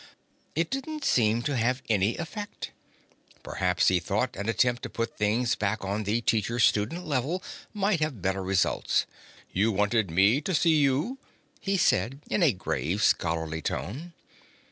[0.55, 2.71] It didn't seem to have any effect.
[3.43, 7.99] Perhaps, he thought, an attempt to put things back on the teacher student level might
[7.99, 9.05] have better results.
[9.53, 11.19] "You wanted me to see you?"
[11.59, 14.13] he said in a grave, scholarly tone.